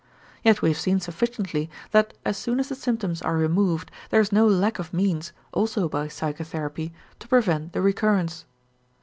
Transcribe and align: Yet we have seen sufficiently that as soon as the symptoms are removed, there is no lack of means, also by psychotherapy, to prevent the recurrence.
Yet 0.43 0.63
we 0.63 0.69
have 0.71 0.79
seen 0.79 0.99
sufficiently 0.99 1.69
that 1.91 2.15
as 2.25 2.35
soon 2.35 2.59
as 2.59 2.69
the 2.69 2.75
symptoms 2.75 3.21
are 3.21 3.37
removed, 3.37 3.91
there 4.09 4.19
is 4.19 4.31
no 4.31 4.47
lack 4.47 4.79
of 4.79 4.95
means, 4.95 5.31
also 5.51 5.87
by 5.87 6.07
psychotherapy, 6.07 6.91
to 7.19 7.27
prevent 7.27 7.73
the 7.73 7.83
recurrence. 7.83 8.45